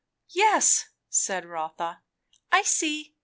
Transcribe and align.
"Yes," 0.33 0.85
said 1.11 1.45
Rotha, 1.45 2.01
"I 2.51 2.63
see. 2.63 3.13